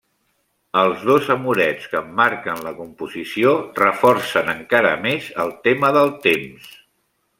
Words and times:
Els 0.83 1.03
dos 1.09 1.27
amorets 1.33 1.85
que 1.91 1.99
emmarquen 1.99 2.63
la 2.67 2.73
composició 2.79 3.53
reforcen 3.81 4.53
encara 4.55 4.95
més 5.05 5.29
el 5.45 5.55
tema 5.69 5.93
del 5.99 6.11
temps. 6.25 6.73